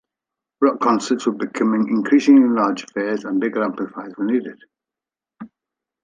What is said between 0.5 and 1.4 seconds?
Rock concerts were